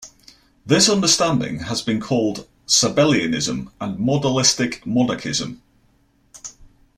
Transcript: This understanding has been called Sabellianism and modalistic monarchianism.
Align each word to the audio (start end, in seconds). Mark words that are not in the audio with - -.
This 0.65 0.89
understanding 0.89 1.59
has 1.59 1.83
been 1.83 1.99
called 2.01 2.47
Sabellianism 2.65 3.71
and 3.79 3.99
modalistic 3.99 4.79
monarchianism. 4.79 5.59